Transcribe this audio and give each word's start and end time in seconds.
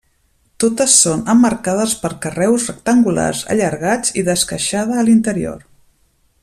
Totes 0.61 0.93
són 1.01 1.19
emmarcades 1.33 1.93
per 2.05 2.11
carreus 2.25 2.65
rectangulars 2.73 3.45
allargats 3.57 4.17
i 4.23 4.27
d'esqueixada 4.31 5.01
a 5.03 5.09
l'interior. 5.11 5.67